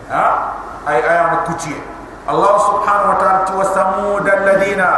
[0.07, 0.55] ha
[0.87, 1.79] ay aya ni kutiye
[2.23, 4.91] Allah subhanahu wa ta'ala tu samud alladhina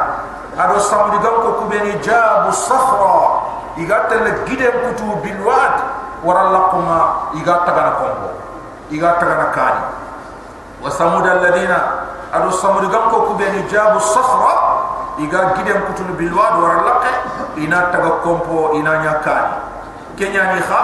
[0.61, 3.17] ado samudi gam ko kubeni jabu safra
[3.81, 5.75] igatta le gide kutu bil wad
[6.21, 8.29] wara laquma igatta gana kombo
[8.93, 9.83] igatta gana kani
[10.85, 11.81] wa samud alladhina
[12.29, 14.53] ado samudi gam ko kubeni jabu safra
[15.19, 17.13] iga gide kutu bil wad wara laqe
[17.63, 19.55] ina taga kompo ina nya kani
[20.17, 20.83] kenya ni kha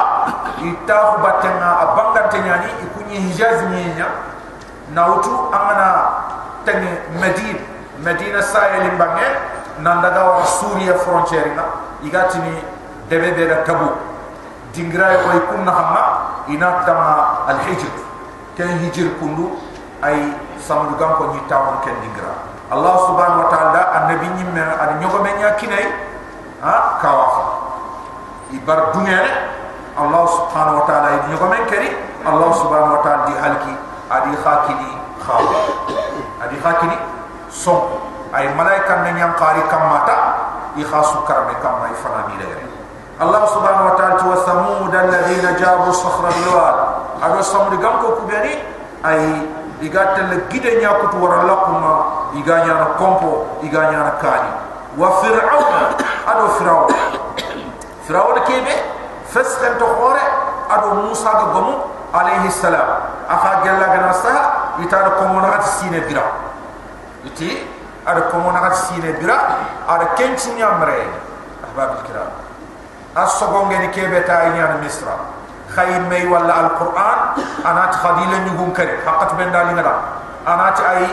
[0.63, 4.07] itahu batenga abanga tenyani ikunyi hijaz nyenya
[4.95, 5.89] nautu amana
[6.65, 6.89] tangi
[7.21, 7.59] medina
[8.05, 9.27] medina sayel mbange
[9.83, 11.63] nandaga wa suria frontiere na
[12.05, 12.55] igatini
[13.09, 13.91] debe be da tabu
[14.75, 16.03] dingra ko ikunna hamma
[16.49, 17.91] ina tama al hijr
[18.57, 19.59] ken hijr kundu
[20.03, 25.03] ay samu gam ko ni tawon ken dingra allah subhanahu wa ta'ala annabi nyimme ad
[25.03, 25.87] nyogo men yakinay
[26.63, 26.99] ha?
[27.03, 27.45] Kawafa.
[28.55, 29.31] Ibar dungere
[29.99, 31.91] allah subhanahu wa ta'ala nyogo men keri
[32.23, 33.75] allah subhanahu wa ta'ala di halki
[34.11, 35.59] adi khakini khawa.
[36.47, 36.97] Adi khakini
[37.51, 37.99] son
[38.31, 40.17] ay malaika ne nyam qari kamata
[40.79, 42.63] i khasu karme kamma i fana ni lere
[43.19, 46.77] allah subhanahu wa ta'ala wa samud alladhina jabu sakhra bil wad
[47.21, 48.63] ado samud gam ko kubeni
[49.03, 49.45] ay
[49.83, 51.93] igatta le gide nya ko wara laquma
[52.35, 54.53] يغانيانا كومبو يغانيانا كادي
[54.99, 55.65] وفرعون
[56.29, 56.93] أدو فرعون.
[58.09, 58.77] فرعون كيبه؟
[59.35, 60.17] فسخن تخور
[60.71, 61.75] أدو موسى غمو
[62.15, 62.89] عليه السلام.
[63.31, 66.27] اخا جلا غنا سها يتار كومونا غات سينا بيرا.
[67.25, 67.67] يتي؟
[68.07, 69.39] أدو كومونا غات سينا بيرا.
[69.89, 71.07] أدو كينتي نيامري
[71.65, 72.31] أحباب الكرام.
[73.17, 75.07] اصبون غني كيبه تا ينيان مصر.
[75.77, 77.19] خير مي ولا القرآن.
[77.67, 78.99] أنا تخديل نيغون كري.
[79.07, 79.95] حقت بين دالينا
[80.49, 81.07] أنا تي أي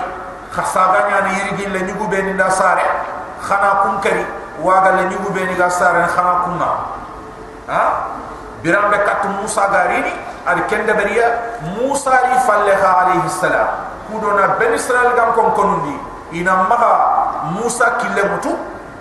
[0.52, 2.84] khasaga nyana yirigi le nyugu ben nda sare
[3.42, 4.26] khana kun kari
[4.62, 6.70] waga le nyugu ben ga sare khana kunna
[7.68, 7.82] ha
[8.64, 10.14] birambe kat musa garini
[10.46, 13.68] ar kende beriya musa ri falle alayhi salam
[14.10, 15.96] kudona ben israel gam kon konundi
[16.34, 16.92] ina maga
[17.54, 18.56] musa kille mutu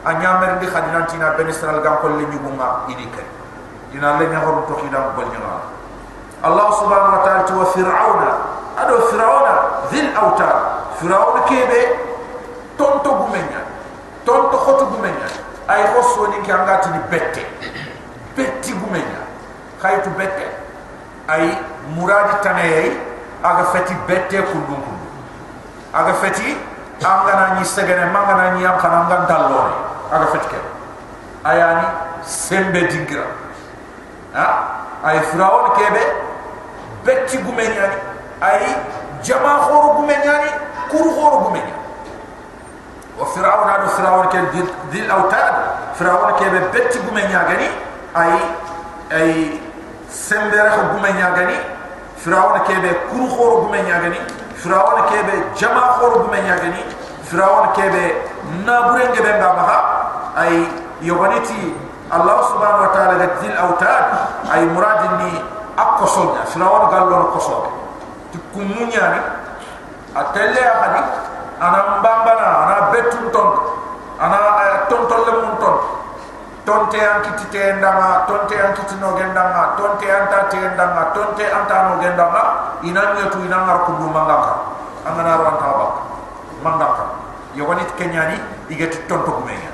[0.04, 3.26] anya mer ndi khadina tina ben israel gam kon le nyugu ma idi kay
[3.96, 5.40] ina le nya horu to khida bol nya
[6.44, 8.30] allah subhanahu wa ta'ala wa fir'auna
[8.76, 9.54] ado fir'auna
[9.88, 11.80] dhil awtar fir'auna kebe
[12.76, 13.60] tonto gumenya
[14.24, 15.28] tonto khoto gumenya
[15.68, 17.42] ay khoso ni kangati ni bette
[18.36, 19.20] betti gumenya
[19.82, 20.46] khaytu bette
[21.28, 21.58] ay
[21.94, 22.92] muradi tanay
[23.42, 25.06] aga feti bette kundum kundu
[25.92, 26.56] aga feti
[27.02, 29.74] angana ni segene mangana ni am khana ngan dallore
[30.12, 30.60] aga feti ke
[31.44, 31.86] ayani
[32.26, 33.26] sembe dingira.
[34.34, 34.46] Ha?
[35.04, 36.02] Ay firawon kebe
[37.06, 37.86] betti gumenya
[38.42, 38.66] ay
[39.22, 40.34] jama khoro gumenya
[40.90, 41.74] kuru khoro gumenya
[43.18, 45.54] wa firawon ado firawon ke dil, dil autad
[45.96, 47.68] firawon kebe betti gumenya gani
[48.14, 48.32] ay
[49.12, 49.30] ay
[50.08, 51.56] sembere ko gumenya gani
[52.20, 54.20] firawon kebe kuru khoro gumenya gani
[54.60, 56.80] firawon kebe jama khoro gumenya gani
[57.24, 58.04] firawon kebe
[58.64, 59.76] naburenge be ngama
[60.36, 60.68] ay
[61.02, 61.72] yobaniti
[62.12, 64.04] allah subhanahu wa ta'ala ga dil autad
[64.52, 65.30] ay muradin ni
[65.76, 67.66] akosonya firawon gallon koso
[68.32, 69.20] ti kumunya ni
[70.20, 71.02] atelle ahadi
[71.60, 73.50] ana mbambana ana betun ton
[74.20, 74.38] ana
[74.88, 75.76] tonton le mun ton
[76.66, 81.02] tonte an kiti te ndanga tonte an kiti no gendanga tonte an ta te ndanga
[81.14, 82.42] tonte an ta no gendanga
[82.82, 84.54] ina nyetu ina ngar ku du mangaka
[85.06, 85.86] angana ran ta ba
[86.64, 87.04] mangaka
[87.54, 89.70] yogoni kenyani igeti tonto kumenya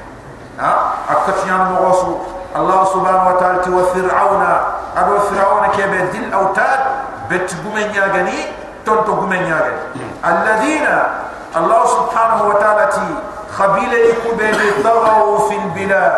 [0.60, 2.12] ha akatiyan mo gosu
[2.54, 4.50] allah subhanahu wa ta'ala wa fir'auna
[4.92, 6.80] ado fir'auna kebe dil autad
[7.28, 8.52] bet gumenya gani
[8.84, 10.96] tonto gumenya gani alladina
[11.54, 13.06] allah subhanahu wa ta'ala ti
[13.52, 16.14] khabila ikubebe tagaw fil bilad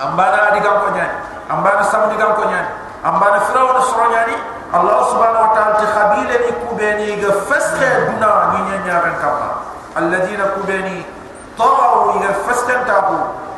[0.00, 1.16] ambana diga ko nyani
[1.52, 2.68] ambana sam diga ko nyani
[3.04, 4.34] ambana firawna soro nyani
[4.74, 8.64] allah subhanahu wa ta'ala ti khabila ni kubeni ga fasxe duna ni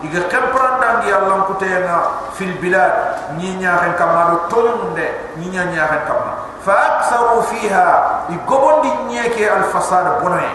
[0.02, 1.96] iga faskan tabu iga kempranda ngi allah kutena
[2.34, 2.92] fil bilad.
[3.38, 6.32] Ni nya ran kama do tonde ni nya nya ran kama
[6.64, 10.50] fa aktharu fiha igobondi nyeke al fasad bonay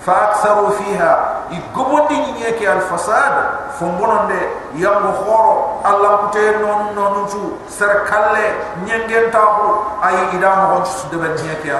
[0.00, 1.12] fa aktharu fiha
[1.50, 3.34] igobondi nyeke al fasad
[3.78, 4.46] fombononde
[4.78, 8.54] yango khoro allah kute non non tu ser kalle
[8.86, 11.70] nyengen tabu ay idam hon su de nyeke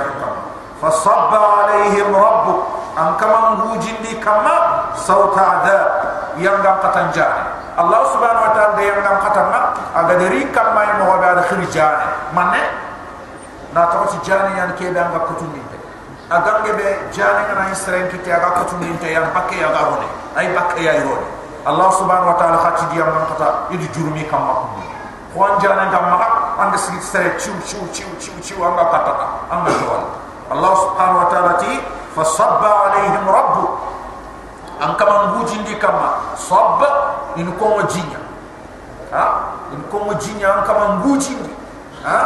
[6.40, 7.42] yang dalam katanjane
[7.76, 12.62] Allah subhanahu wa ta'ala yang dalam katanjane aga dari kamai moho bi ada khirijane mana?
[13.76, 15.76] Na tawas jane yang kebe anga kutuminte
[16.32, 20.08] aga ngebe jane yang nai serain kite aga kutuminte yang pakai aga rone
[20.40, 21.26] ay pakai ya rone
[21.66, 24.80] Allah subhanahu wa ta'ala khati dia yang dalam kata idu jurumi kamakum
[25.36, 29.26] kuan jane yang dalam maka anga sikit serai ciu ciu ciu ciu ciu anga katata
[29.52, 30.02] anga jual
[30.48, 31.72] Allah subhanahu wa ta'ala ti
[32.16, 33.64] fasabba alaihim rabbu
[35.78, 36.82] kama sob
[37.36, 38.20] in ko mo jinya.
[39.12, 39.26] Ha?
[39.72, 41.52] In ko mo jinya an kama ngujindi
[42.04, 42.20] ha?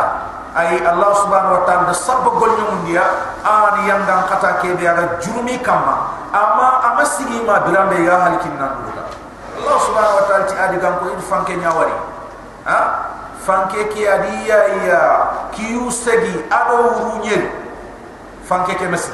[0.50, 3.06] Ay allah subhanahu wa ta'ala da sabba gol nyum dia
[3.46, 6.18] an yang dan kata ke dia ga jurumi kama.
[6.30, 9.02] Ama ama sigi ma birambe ya halikin nan duda
[9.60, 11.94] allah subhanahu wa ta'ala ti adi gam ko in fanke nyawari
[12.66, 12.80] ha?
[13.40, 15.02] Fanke ki adi ya ya
[15.50, 17.48] ki usegi ado urunyel
[18.44, 19.10] fanke ke mesi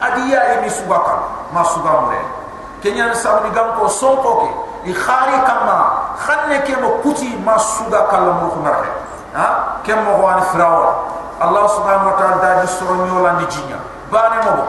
[0.00, 2.41] adi ya ini subaka ma sugamure
[2.82, 4.50] kenya sabni gam ko sonko ke
[4.90, 8.90] i khari kama khanne ke mo kuti masuga kala mo khumare
[9.38, 11.06] ha kem mo wan firawa
[11.38, 13.78] allah subhanahu wa ta'ala dadi soro nyola ni jinya
[14.10, 14.66] bani mo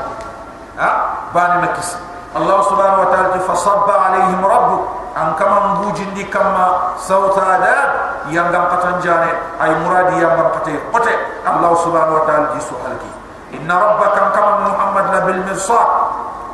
[0.77, 0.89] ha
[1.33, 1.97] bani makis
[2.37, 4.83] allah subhanahu wa ta'ala fa sabba alaihim rabbuk
[5.17, 7.89] an kama mbujindi kama sawta adab
[8.29, 11.13] yang gam katanjane ay muradi yang gam kate kote
[11.49, 13.11] allah subhanahu wa ta'ala di suhalki
[13.57, 15.89] inna rabbaka kama muhammad la bil mirsad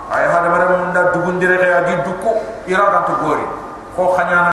[0.10, 2.32] ay hada mare mun da dugun dire ya di dukku
[2.68, 3.46] ira kan to gori
[3.96, 4.52] ko khanyana